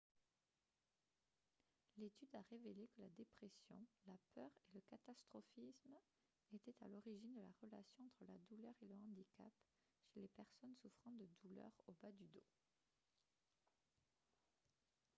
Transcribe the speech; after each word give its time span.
l'étude 1.99 2.33
a 2.33 2.41
révélé 2.49 2.87
que 2.87 3.03
la 3.03 3.09
dépression 3.09 3.77
la 4.07 4.15
peur 4.33 4.49
et 4.65 4.73
le 4.77 4.81
catastrophisme 4.89 5.95
étaient 6.51 6.83
à 6.83 6.87
l'origine 6.87 7.35
de 7.35 7.41
la 7.41 7.51
relation 7.61 8.03
entre 8.05 8.25
la 8.25 8.39
douleur 8.49 8.73
et 8.81 8.87
le 8.87 8.95
handicap 8.95 9.53
chez 10.11 10.21
les 10.21 10.27
personnes 10.29 10.73
souffrant 10.81 11.11
de 11.11 11.27
douleurs 11.43 11.77
au 11.85 11.93
bas 12.01 12.11
du 12.13 12.25
dos 12.33 12.41